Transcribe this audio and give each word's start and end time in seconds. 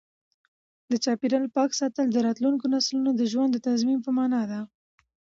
د 0.89 0.91
چاپیریال 1.03 1.45
پاک 1.55 1.71
ساتل 1.79 2.07
د 2.11 2.17
راتلونکو 2.27 2.65
نسلونو 2.73 3.11
د 3.15 3.21
ژوند 3.31 3.49
د 3.53 3.57
تضمین 3.67 3.99
په 4.05 4.11
مانا 4.17 4.41
دی. 4.51 4.61